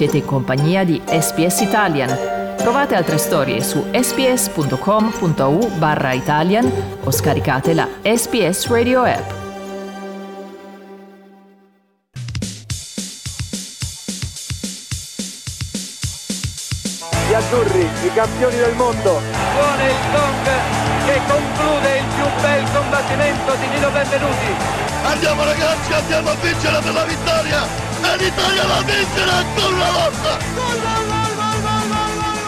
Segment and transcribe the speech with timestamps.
[0.00, 2.08] Siete in compagnia di SPS Italian.
[2.56, 6.72] Trovate altre storie su sps.com.au barra Italian
[7.04, 9.30] o scaricate la SPS Radio app.
[17.28, 19.20] Gli azzurri, i campioni del mondo.
[19.52, 20.46] Suona il gong
[21.04, 24.89] che conclude il più bel combattimento di Nino Benvenuti.
[25.02, 27.62] Andiamo ragazzi, andiamo a vincere per la vittoria!
[28.02, 30.98] E l'Italia la vincerà ancora una volta!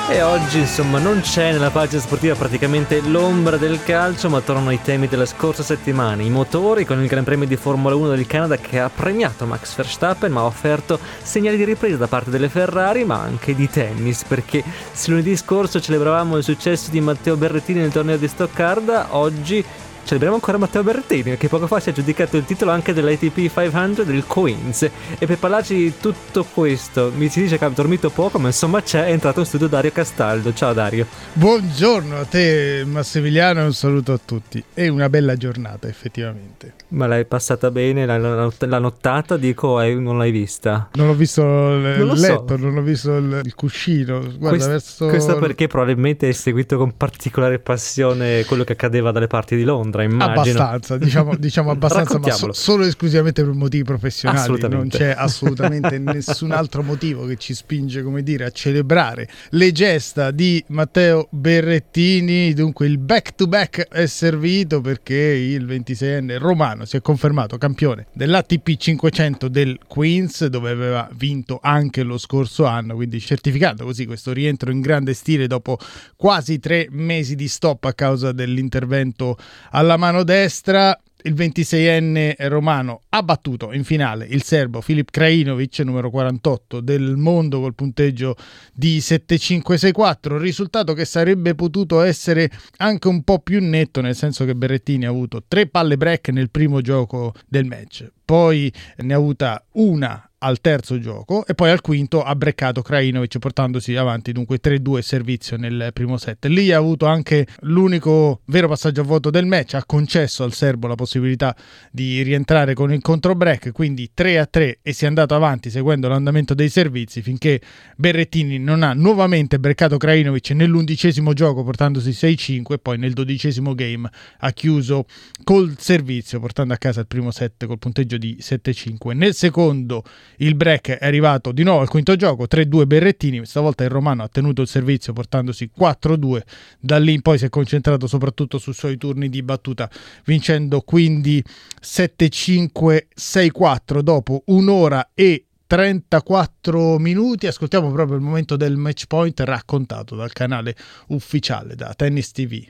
[0.09, 4.83] E oggi insomma non c'è nella pagina sportiva praticamente l'ombra del calcio, ma tornano i
[4.83, 6.20] temi della scorsa settimana.
[6.20, 9.74] I motori con il Gran Premio di Formula 1 del Canada che ha premiato Max
[9.74, 14.24] Verstappen, ma ha offerto segnali di ripresa da parte delle Ferrari, ma anche di tennis,
[14.24, 14.62] perché
[14.93, 19.65] se lunedì scorso celebravamo il successo di Matteo Berrettini nel torneo di Stoccarda, oggi
[20.05, 24.05] celebriamo ancora Matteo Berrettini che poco fa si è aggiudicato il titolo anche dell'ATP 500
[24.05, 24.83] del Queens.
[25.18, 28.82] E per parlarci di tutto questo mi si dice che ha dormito poco ma insomma
[28.82, 30.52] c'è è entrato in studio Dario Castaldo.
[30.52, 31.07] Ciao Dario.
[31.32, 34.63] Buongiorno a te Massimiliano e un saluto a tutti.
[34.73, 36.74] È una bella giornata effettivamente.
[36.88, 38.04] Ma l'hai passata bene?
[38.04, 39.37] La, la, la nottata?
[39.37, 40.88] Dico eh, non l'hai vista?
[40.95, 42.57] Non ho visto il non letto so.
[42.57, 44.21] non ho visto il, il cuscino.
[44.21, 49.26] Guarda questo, verso questo perché probabilmente hai seguito con particolare passione quello che accadeva dalle
[49.26, 50.59] parti di Londra Londra, immagino.
[50.59, 54.59] Abbastanza, diciamo, diciamo abbastanza, ma so, solo esclusivamente per motivi professionali.
[54.68, 60.30] Non c'è assolutamente nessun altro motivo che ci spinge, come dire, a celebrare le gesta
[60.30, 62.52] di Matteo Berrettini.
[62.54, 69.48] Dunque il back-to-back è servito perché il 26enne romano si è confermato campione dell'ATP 500
[69.48, 74.81] del Queens, dove aveva vinto anche lo scorso anno, quindi certificato così questo rientro in
[74.81, 75.78] grande stile dopo
[76.16, 79.37] quasi tre mesi di stop a causa dell'intervento
[79.70, 85.81] a alla mano destra il 26enne romano ha battuto in finale il serbo Filip Krajinovic,
[85.81, 88.37] numero 48 del mondo col punteggio
[88.72, 94.54] di 7-5-6-4, risultato che sarebbe potuto essere anche un po' più netto, nel senso che
[94.54, 99.65] Berrettini ha avuto tre palle break nel primo gioco del match, poi ne ha avuta
[99.72, 104.98] una al terzo gioco e poi al quinto ha breccato Krajinovic portandosi avanti dunque 3-2
[104.98, 106.47] servizio nel primo set.
[106.47, 110.88] Lì ha avuto anche l'unico vero passaggio a vuoto del match, ha concesso al serbo
[110.88, 111.56] la possibilità
[111.91, 116.54] di rientrare con il contro break, quindi 3-3 e si è andato avanti seguendo l'andamento
[116.54, 117.60] dei servizi finché
[117.97, 124.10] Berrettini non ha nuovamente breccato Krajinovic nell'undicesimo gioco portandosi 6-5 e poi nel dodicesimo game
[124.38, 125.06] ha chiuso
[125.44, 129.14] col servizio portando a casa il primo set col punteggio di 7-5.
[129.14, 130.03] Nel secondo
[130.38, 134.28] il break è arrivato di nuovo al quinto gioco, 3-2 Berrettini, stavolta il Romano ha
[134.28, 136.41] tenuto il servizio portandosi 4-2,
[136.81, 139.91] da lì in poi si è concentrato soprattutto sui suoi turni di battuta,
[140.25, 141.42] vincendo quindi
[141.81, 147.47] 7-5-6-4 dopo un'ora e 34 minuti.
[147.47, 150.76] Ascoltiamo proprio il momento del match point raccontato dal canale
[151.09, 152.65] ufficiale da Tennis TV.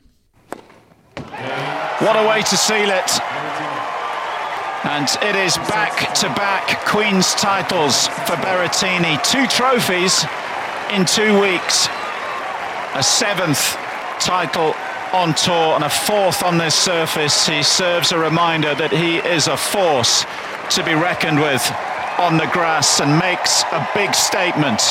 [1.98, 3.41] What a way to seal it.
[4.84, 9.22] And it is back to back Queen's titles for Berrettini.
[9.22, 10.24] Two trophies
[10.90, 11.86] in two weeks.
[12.94, 13.76] A seventh
[14.18, 14.74] title
[15.12, 17.46] on tour and a fourth on this surface.
[17.46, 20.26] He serves a reminder that he is a force
[20.74, 21.62] to be reckoned with
[22.18, 24.82] on the grass and makes a big statement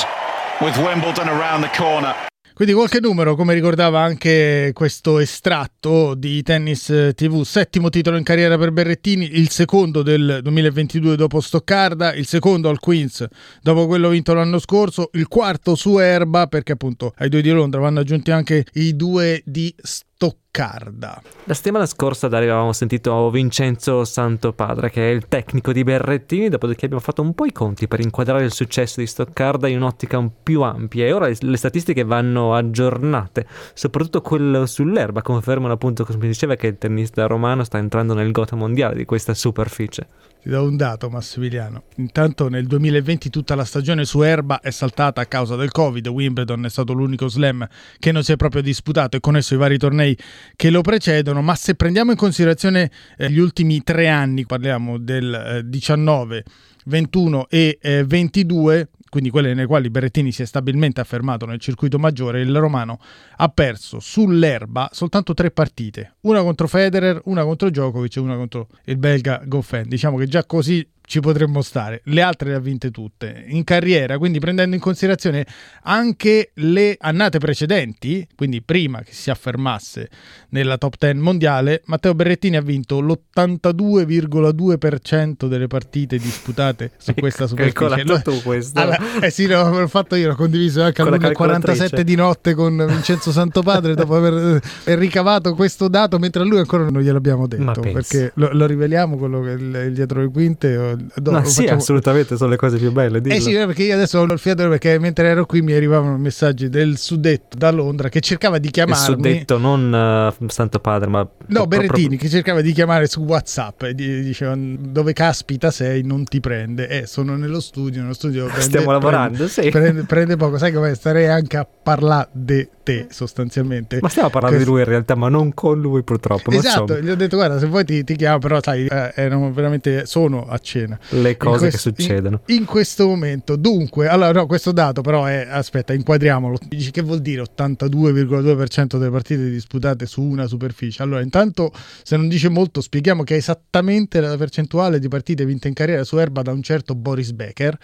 [0.61, 2.15] with Wimbledon around the corner.
[2.61, 8.55] Quindi qualche numero, come ricordava anche questo estratto di Tennis TV, settimo titolo in carriera
[8.55, 13.25] per Berrettini, il secondo del 2022 dopo Stoccarda, il secondo al Queens
[13.63, 17.81] dopo quello vinto l'anno scorso, il quarto su Erba perché appunto ai due di Londra
[17.81, 21.19] vanno aggiunti anche i due di Stoccarda Stoccarda.
[21.45, 27.01] La settimana scorsa avevamo sentito Vincenzo Santopadre, che è il tecnico di Berrettini, dopodiché abbiamo
[27.01, 31.07] fatto un po' i conti per inquadrare il successo di Stoccarda in un'ottica più ampia
[31.07, 36.77] e ora le statistiche vanno aggiornate, soprattutto quello sull'erba confermano appunto, come diceva, che il
[36.77, 40.05] tennista romano sta entrando nel gota mondiale di questa superficie.
[40.41, 41.83] Ti do un dato, Massimiliano.
[41.97, 46.07] Intanto nel 2020 tutta la stagione su erba è saltata a causa del Covid.
[46.07, 47.67] Wimbledon è stato l'unico slam
[47.99, 50.17] che non si è proprio disputato e con esso i vari tornei
[50.55, 51.43] che lo precedono.
[51.43, 56.43] Ma se prendiamo in considerazione eh, gli ultimi tre anni, parliamo del eh, 19,
[56.85, 61.99] 21 e eh, 22, quindi quelle nelle quali Berrettini si è stabilmente affermato nel circuito
[61.99, 62.97] maggiore, il romano
[63.35, 68.69] ha perso sull'erba soltanto tre partite, una contro Federer, una contro Djokovic e una contro
[68.85, 69.89] il belga Goffin.
[69.89, 72.01] Diciamo che già così ci potremmo stare.
[72.05, 75.45] Le altre le ha vinte tutte in carriera, quindi prendendo in considerazione
[75.83, 80.09] anche le annate precedenti, quindi prima che si affermasse
[80.49, 88.03] nella top 10 mondiale, Matteo Berrettini ha vinto l'82,2% delle partite disputate su questa superficie.
[88.03, 88.79] Lo, tu questo.
[88.79, 93.31] Allora, eh sì, l'ho fatto io, l'ho condiviso anche alle 47 di notte con Vincenzo
[93.31, 98.31] Santopadre dopo aver eh, ricavato questo dato, mentre a lui ancora non gliel'abbiamo detto, perché
[98.35, 101.79] lo, lo, riveliamo quello che è il, dietro le quinte Do, Ma sì, facciamo...
[101.79, 103.21] assolutamente, sono le cose più belle.
[103.21, 103.35] Dillo.
[103.35, 106.69] Eh sì, perché io adesso ho il fiato perché mentre ero qui mi arrivavano messaggi
[106.69, 109.01] del suddetto da Londra che cercava di chiamarmi.
[109.01, 111.27] Il suddetto, non uh, Santo Padre, ma...
[111.47, 116.39] No, Berrettini, che cercava di chiamare su WhatsApp e diceva dove caspita sei, non ti
[116.39, 116.87] prende.
[116.87, 118.45] Eh, sono nello studio, nello studio...
[118.51, 119.69] Prende, Stiamo lavorando, prende, sì.
[119.69, 123.99] Prende, prende, poco, sai come starei anche a parlare di te sostanzialmente.
[124.01, 124.71] Ma stiamo parlando Questo...
[124.71, 126.51] di lui in realtà, ma non con lui purtroppo.
[126.51, 130.05] Esatto, gli ho detto guarda se vuoi ti, ti chiamo, però sai, eh, erano veramente,
[130.05, 130.99] sono a cena.
[131.09, 132.41] Le cose questo, che succedono.
[132.47, 136.57] In, in, questo momento, dunque, allora no, questo dato però è, aspetta, inquadriamolo.
[136.67, 141.03] Dici che vuol dire 82,2% delle partite disputate su una superficie?
[141.03, 141.71] Allora, intanto,
[142.03, 146.03] se non dice molto, spieghiamo che è esattamente la percentuale di partite vinte in carriera
[146.03, 147.77] su erba da un certo Boris Becker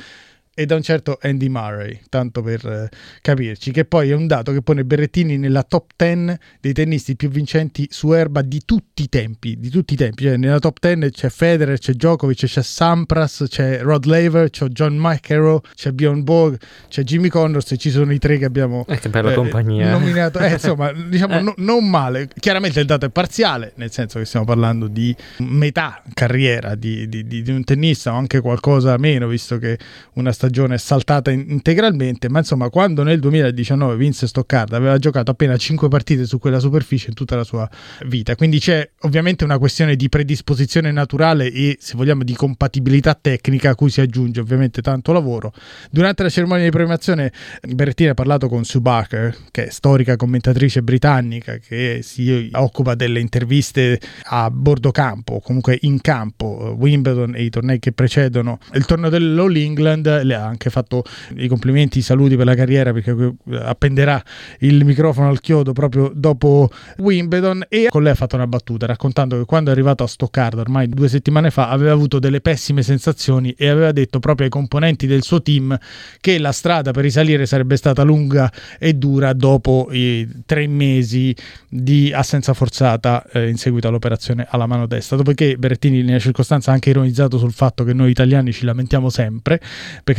[0.59, 2.89] e da un certo Andy Murray, tanto per eh,
[3.21, 7.30] capirci, che poi è un dato che pone Berrettini nella top 10 dei tennisti più
[7.30, 11.12] vincenti su erba di tutti i tempi, di tutti i tempi, cioè nella top 10
[11.12, 16.59] c'è Federer, c'è Djokovic, c'è Sampras, c'è Rod Laver, c'è John McEnroe, c'è Bjorn Borg,
[16.89, 19.92] c'è Jimmy Connors e ci sono i tre che abbiamo eh, che bella eh, compagnia.
[19.92, 24.25] nominato, eh, insomma, diciamo no, non male, chiaramente il dato è parziale, nel senso che
[24.25, 29.27] stiamo parlando di metà carriera di, di, di, di un tennista o anche qualcosa meno,
[29.27, 29.77] visto che
[30.13, 35.31] una stagione stagione saltata in- integralmente, ma insomma quando nel 2019 Vince Stoccarda aveva giocato
[35.31, 37.69] appena 5 partite su quella superficie in tutta la sua
[38.05, 43.71] vita, quindi c'è ovviamente una questione di predisposizione naturale e se vogliamo di compatibilità tecnica
[43.71, 45.51] a cui si aggiunge ovviamente tanto lavoro.
[45.91, 50.81] Durante la cerimonia di premiazione Berrettini ha parlato con Sue Barker, che è storica commentatrice
[50.81, 57.49] britannica che si occupa delle interviste a bordo campo, comunque in campo, Wimbledon e i
[57.49, 61.03] tornei che precedono il torneo dell'All England, le ha anche fatto
[61.35, 64.21] i complimenti, i saluti per la carriera perché appenderà
[64.59, 69.37] il microfono al chiodo proprio dopo Wimbledon e con lei ha fatto una battuta raccontando
[69.37, 73.53] che quando è arrivato a Stoccarda ormai due settimane fa aveva avuto delle pessime sensazioni
[73.57, 75.77] e aveva detto proprio ai componenti del suo team
[76.21, 81.35] che la strada per risalire sarebbe stata lunga e dura dopo i tre mesi
[81.67, 85.17] di assenza forzata eh, in seguito all'operazione alla mano destra.
[85.17, 89.59] Dopodiché Berettini nella circostanza ha anche ironizzato sul fatto che noi italiani ci lamentiamo sempre,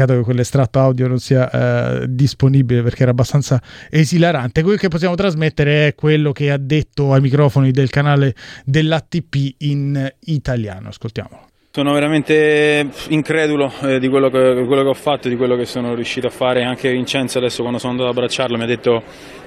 [0.09, 3.61] peccato che quell'estratto audio non sia eh, disponibile perché era abbastanza
[3.91, 4.63] esilarante.
[4.63, 8.35] Quello che possiamo trasmettere è quello che ha detto ai microfoni del canale
[8.65, 10.89] dell'ATP in italiano.
[10.89, 11.47] Ascoltiamolo.
[11.71, 15.95] Sono veramente incredulo eh, di quello che, quello che, ho fatto, di quello che sono
[15.95, 16.65] riuscito a fare.
[16.65, 19.03] Anche Vincenzo adesso quando sono andato ad abbracciarlo mi ha detto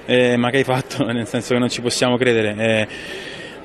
[0.06, 1.04] eh, ma che hai fatto?
[1.12, 2.88] Nel senso che non ci possiamo credere.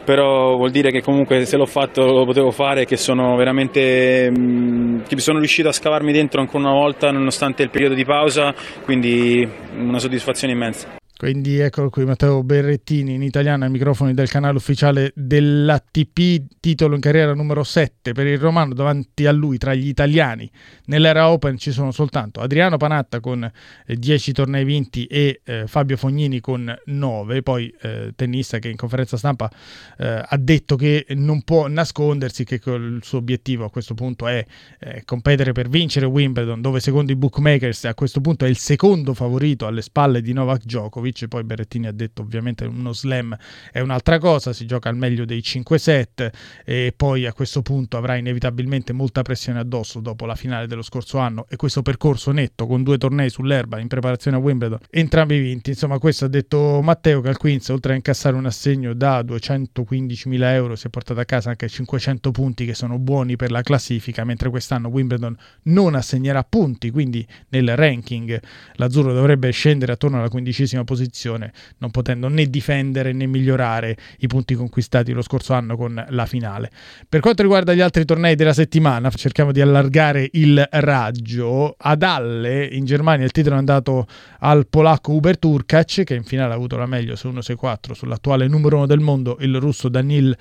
[0.07, 5.01] Però vuol dire che comunque se l'ho fatto lo potevo fare, che sono veramente mm,
[5.01, 8.56] che sono riuscito a scavarmi dentro ancora una volta nonostante il periodo di pausa,
[8.86, 9.45] quindi
[9.75, 10.95] una soddisfazione immensa.
[11.18, 17.02] Quindi eccolo qui Matteo Berrettini in italiano ai microfoni del canale ufficiale dell'ATP, titolo in
[17.02, 20.48] carriera numero 7 per il romano davanti a lui tra gli italiani.
[20.86, 23.52] Nell'era Open ci sono soltanto Adriano Panatta con
[23.88, 28.75] 10 eh, tornei vinti e eh, Fabio Fognini con 9, poi eh, tennista che in
[28.75, 29.50] conferenza stampa
[29.98, 34.45] eh, ha detto che non può nascondersi che il suo obiettivo a questo punto è
[34.78, 39.16] eh, competere per vincere Wimbledon dove secondo i bookmakers a questo punto è il secondo
[39.16, 43.35] favorito alle spalle di Novak Djokovic Djokovic, poi Berrettini ha detto ovviamente uno slam
[43.71, 46.30] è un'altra cosa, si gioca al meglio dei 5 set
[46.66, 51.18] e poi a questo punto avrà inevitabilmente molta pressione addosso dopo la finale dello scorso
[51.18, 55.71] anno e questo percorso netto con due tornei sull'erba in preparazione a Wimbledon, entrambi vinti,
[55.71, 60.42] insomma questo ha detto Matteo che al Queens oltre a incassare un assegno da 215.000
[60.52, 64.23] euro si è portato a casa anche 500 punti che sono buoni per la classifica,
[64.23, 68.40] mentre quest'anno Wimbledon non assegnerà punti, quindi nel ranking
[68.76, 74.27] l'azzurro dovrebbe scendere attorno alla quindicesima posizione posizione, non potendo né difendere né migliorare i
[74.27, 76.71] punti conquistati lo scorso anno con la finale.
[77.07, 81.75] Per quanto riguarda gli altri tornei della settimana, cerchiamo di allargare il raggio.
[81.77, 84.07] Ad Halle in Germania il titolo è andato
[84.39, 88.77] al polacco Uber Turkac, che in finale ha avuto la meglio su 1-6-4 sull'attuale numero
[88.77, 90.35] uno del mondo, il russo Danil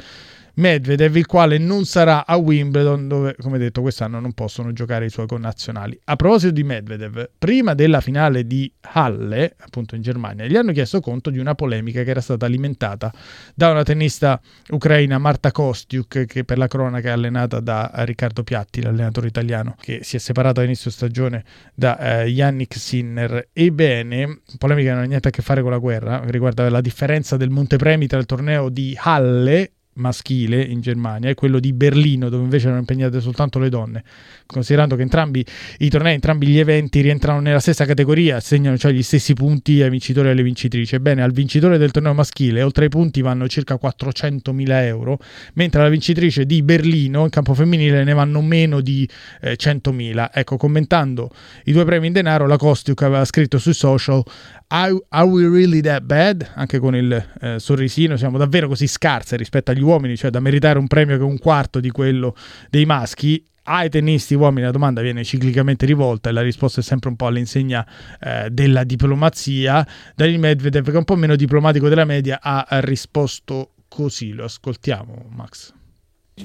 [0.59, 5.11] Medvedev, il quale non sarà a Wimbledon, dove, come detto, quest'anno non possono giocare i
[5.11, 6.01] suoi connazionali.
[6.05, 11.01] A proposito di Medvedev, prima della finale di Halle, appunto in Germania, gli hanno chiesto
[11.01, 13.13] conto di una polemica che era stata alimentata
[13.55, 18.81] da una tennista ucraina, Marta Kostiuk, che per la cronaca è allenata da Riccardo Piatti,
[18.81, 21.45] l'allenatore italiano, che si è separato all'inizio stagione
[21.75, 23.49] da eh, Yannick Sinner.
[23.53, 27.51] Ebbene, polemica non ha niente a che fare con la guerra, riguarda la differenza del
[27.51, 32.67] montepremi tra il torneo di Halle maschile in Germania e quello di Berlino dove invece
[32.67, 34.05] erano impegnate soltanto le donne
[34.47, 35.45] considerando che entrambi
[35.79, 39.91] i tornei entrambi gli eventi rientrano nella stessa categoria segnano cioè gli stessi punti ai
[39.91, 43.79] vincitori e alle vincitrici ebbene al vincitore del torneo maschile oltre ai punti vanno circa
[43.83, 45.19] 400.000 euro
[45.55, 49.09] mentre alla vincitrice di Berlino in campo femminile ne vanno meno di
[49.41, 51.31] eh, 100.000 ecco commentando
[51.65, 54.23] i due premi in denaro la Kostiuk aveva scritto sui social
[54.69, 56.45] Are we really that bad?
[56.57, 60.79] Anche con il eh, sorrisino, siamo davvero così scarse rispetto agli uomini, cioè da meritare
[60.79, 62.35] un premio che è un quarto di quello
[62.71, 63.43] dei maschi.
[63.69, 67.27] Ai tennisti uomini la domanda viene ciclicamente rivolta e la risposta è sempre un po'
[67.27, 67.85] all'insegna
[68.21, 69.85] eh, della diplomazia.
[70.15, 74.33] Daniel Medvedev, che è un po' meno diplomatico della media, ha risposto così.
[74.33, 75.73] Lo ascoltiamo, Max.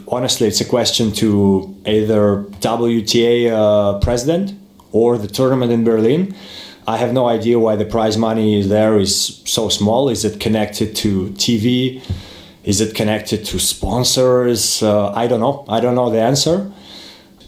[0.05, 4.53] Honestly, it's a question to either WTA uh, president
[4.93, 6.33] or the tournament in Berlin.
[6.87, 10.09] I have no idea why the prize money there is so small.
[10.09, 12.01] Is it connected to TV?
[12.63, 14.83] Is it connected to sponsors?
[14.83, 15.65] Uh, I don't know.
[15.67, 16.71] I don't know the answer.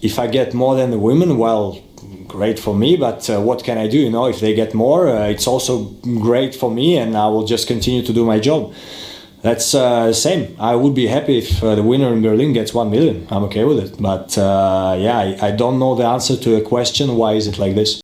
[0.01, 1.81] If I get more than the women, well,
[2.27, 2.97] great for me.
[2.97, 3.99] But uh, what can I do?
[3.99, 5.85] You know, if they get more, uh, it's also
[6.19, 8.73] great for me, and I will just continue to do my job.
[9.43, 10.55] That's uh, the same.
[10.59, 13.27] I would be happy if uh, the winner in Berlin gets one million.
[13.29, 14.01] I'm okay with it.
[14.01, 17.15] But uh, yeah, I, I don't know the answer to a question.
[17.17, 18.02] Why is it like this?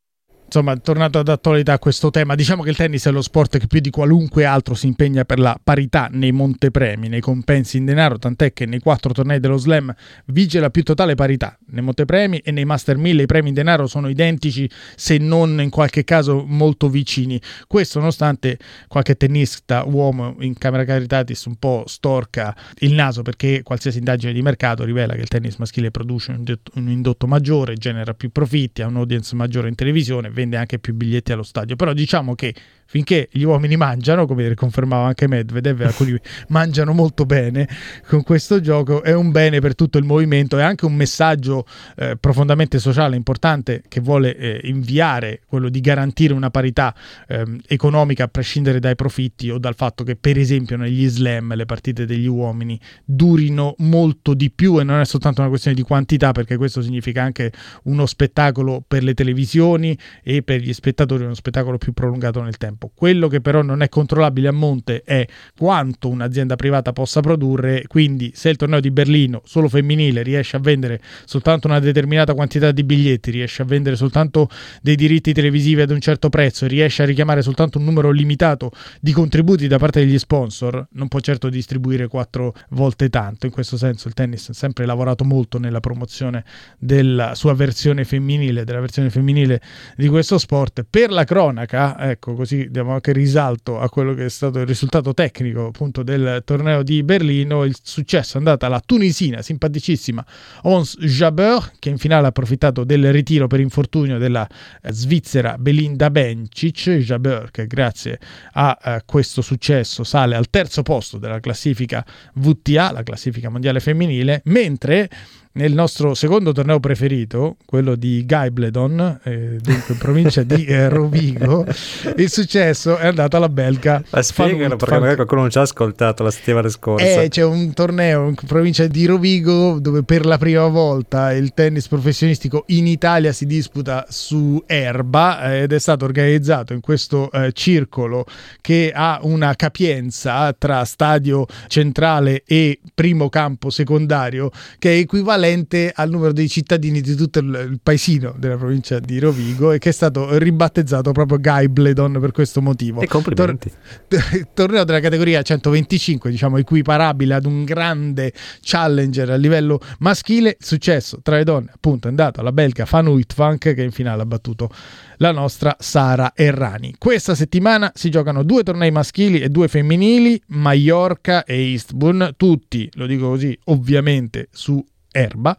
[0.49, 3.79] Insomma, tornato ad attualità questo tema, diciamo che il tennis è lo sport che più
[3.79, 8.51] di qualunque altro si impegna per la parità nei montepremi, nei compensi in denaro, tant'è
[8.51, 9.93] che nei quattro tornei dello slam
[10.25, 11.55] vige la più totale parità.
[11.67, 15.69] Nei montepremi e nei Master 1000 i premi in denaro sono identici, se non in
[15.69, 17.39] qualche caso molto vicini.
[17.67, 23.99] Questo nonostante qualche tennista uomo in Camera Caritatis un po' storca il naso perché qualsiasi
[23.99, 28.81] indagine di mercato rivela che il tennis maschile produce un indotto maggiore, genera più profitti,
[28.81, 31.75] ha un audience maggiore in televisione, vende anche più biglietti allo stadio.
[31.75, 32.53] Però diciamo che
[32.89, 36.19] finché gli uomini mangiano, come confermava anche Medvedev, alcuni
[36.49, 37.69] mangiano molto bene
[38.07, 42.17] con questo gioco, è un bene per tutto il movimento, è anche un messaggio eh,
[42.19, 46.95] profondamente sociale importante che vuole eh, inviare, quello di garantire una parità
[47.27, 51.65] eh, economica a prescindere dai profitti o dal fatto che per esempio negli slam le
[51.65, 56.31] partite degli uomini durino molto di più e non è soltanto una questione di quantità
[56.31, 57.51] perché questo significa anche
[57.83, 62.78] uno spettacolo per le televisioni e per gli spettatori uno spettacolo più prolungato nel tempo
[62.79, 62.91] tempo.
[62.95, 68.31] Quello che però non è controllabile a monte è quanto un'azienda privata possa produrre, quindi
[68.33, 72.83] se il torneo di Berlino solo femminile riesce a vendere soltanto una determinata quantità di
[72.83, 74.49] biglietti, riesce a vendere soltanto
[74.81, 78.71] dei diritti televisivi ad un certo prezzo, riesce a richiamare soltanto un numero limitato
[79.01, 83.45] di contributi da parte degli sponsor, non può certo distribuire quattro volte tanto.
[83.45, 86.45] In questo senso il tennis ha sempre lavorato molto nella promozione
[86.77, 89.61] della sua versione femminile, della versione femminile
[89.95, 90.85] di questo sport.
[90.89, 95.13] Per la cronaca, ecco così diamo anche risalto a quello che è stato il risultato
[95.13, 100.25] tecnico appunto del torneo di Berlino, il successo è andato alla tunisina simpaticissima
[100.63, 104.47] Ons Jabeur che in finale ha approfittato del ritiro per infortunio della
[104.81, 108.19] eh, svizzera Belinda Bencic, Jabeur che grazie
[108.53, 114.41] a eh, questo successo sale al terzo posto della classifica VTA, la classifica mondiale femminile,
[114.45, 115.09] mentre
[115.51, 121.65] nel nostro secondo torneo preferito, quello di Gaibledon, eh, dunque in provincia di eh, Rovigo,
[122.17, 124.03] il successo è andato alla belga.
[124.11, 127.23] Ma spiegalo perché magari qualcuno non ci ha ascoltato la settimana scorsa.
[127.23, 131.87] Eh, c'è un torneo in provincia di Rovigo dove per la prima volta il tennis
[131.87, 137.51] professionistico in Italia si disputa su erba eh, ed è stato organizzato in questo eh,
[137.53, 138.25] circolo
[138.61, 145.91] che ha una capienza tra stadio centrale e primo campo secondario che è equivalente equivalente
[145.93, 149.91] al numero dei cittadini di tutto il, paesino della provincia di Rovigo e che è
[149.91, 153.01] stato ribattezzato proprio Gaibledon per questo motivo.
[153.01, 153.71] E complimenti.
[154.07, 160.57] Tor- torneo della categoria 125, diciamo equiparabile ad un grande challenger a livello maschile.
[160.59, 164.25] Successo tra le donne, appunto, è andato alla belga Van Uitvank che in finale ha
[164.25, 164.69] battuto
[165.17, 166.95] la nostra Sara Errani.
[166.97, 173.05] Questa settimana si giocano due tornei maschili e due femminili, Mallorca e Eastbourne, tutti, lo
[173.05, 175.57] dico così, ovviamente su erba,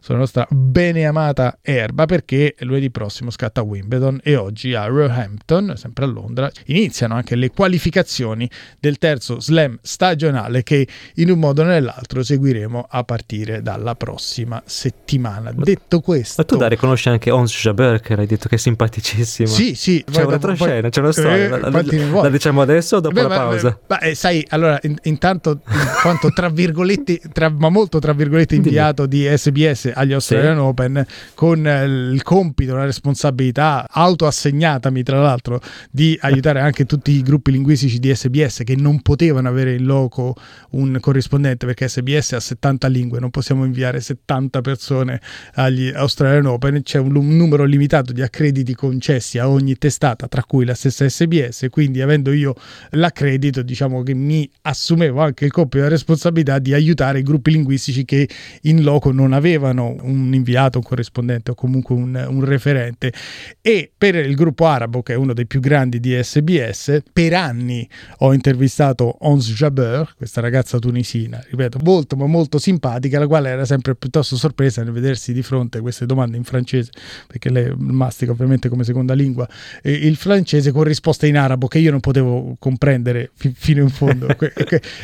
[0.00, 6.08] sulla nostra beneamata erba, perché lunedì prossimo scatta Wimbledon e oggi a Roehampton, sempre a
[6.08, 12.22] Londra, iniziano anche le qualificazioni del terzo slam stagionale che in un modo o nell'altro
[12.22, 15.52] seguiremo a partire dalla prossima settimana.
[15.54, 16.34] Ma, Detto questo...
[16.38, 19.48] Ma tu Dari conosci anche Ons Jabeur che hai detto che è simpaticissimo.
[19.48, 20.04] Sì, sì.
[20.10, 21.44] C'è una retroscena, c'è una storia.
[21.44, 23.78] Eh, la, la, la, diciamo adesso o dopo beh, la pausa?
[23.86, 28.56] Ma, eh, sai, allora, in, intanto, in quanto tra virgolette, tra, ma molto tra virgolette
[28.60, 30.60] inviato di SBS agli Australian sì.
[30.60, 37.22] Open, con eh, il compito, la responsabilità autoassegnatami tra l'altro di aiutare anche tutti i
[37.22, 40.34] gruppi linguistici di SBS che non potevano avere in loco
[40.70, 45.20] un corrispondente perché SBS ha 70 lingue, non possiamo inviare 70 persone
[45.54, 50.44] agli Australian Open, c'è un, un numero limitato di accrediti concessi a ogni testata, tra
[50.44, 52.54] cui la stessa SBS, quindi avendo io
[52.90, 57.50] l'accredito, diciamo che mi assumevo anche il compito e la responsabilità di aiutare i gruppi
[57.50, 58.28] linguistici che
[58.62, 63.12] in loco non avevano un inviato, un corrispondente o comunque un, un referente.
[63.60, 67.88] E per il gruppo arabo, che è uno dei più grandi di SBS, per anni
[68.18, 73.64] ho intervistato Ons Jabeur, questa ragazza tunisina, ripeto, molto ma molto simpatica, la quale era
[73.64, 76.90] sempre piuttosto sorpresa nel vedersi di fronte a queste domande in francese,
[77.26, 79.48] perché lei mastica ovviamente come seconda lingua
[79.82, 84.26] il francese con risposte in arabo che io non potevo comprendere fi- fino in fondo.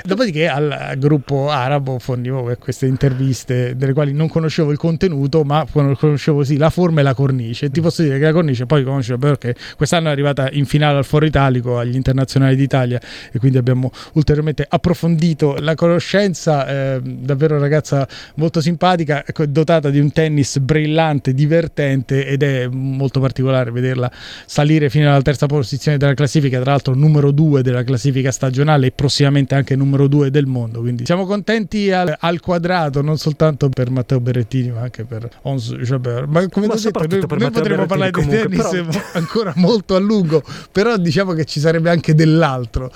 [0.04, 6.44] Dopodiché al gruppo arabo fornivo queste interviste delle quali non conoscevo il contenuto, ma conoscevo
[6.44, 7.66] sì la forma e la cornice.
[7.66, 10.98] E ti posso dire che la cornice poi conosce perché quest'anno è arrivata in finale
[10.98, 13.00] al Foro Italico agli internazionali d'Italia
[13.32, 16.66] e quindi abbiamo ulteriormente approfondito la conoscenza.
[16.66, 18.06] Eh, davvero ragazza
[18.36, 24.10] molto simpatica, ecco, dotata di un tennis brillante, divertente ed è molto particolare vederla
[24.46, 28.92] salire fino alla terza posizione della classifica, tra l'altro numero due della classifica stagionale e
[28.92, 30.80] prossimamente anche numero due del mondo.
[30.80, 35.72] Quindi siamo contenti al, al quadrato, non soltanto per Matteo Berrettini, ma anche per Ons
[35.72, 36.26] Jabeur.
[36.26, 38.88] Ma come ho detto, noi, noi potremmo parlare di tennis però...
[39.14, 42.92] ancora molto a lungo, però diciamo che ci sarebbe anche dell'altro.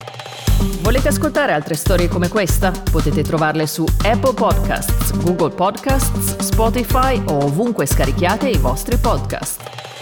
[0.82, 2.70] Volete ascoltare altre storie come questa?
[2.90, 9.99] Potete trovarle su Apple Podcasts, Google Podcasts, Spotify o ovunque scarichiate i vostri podcast.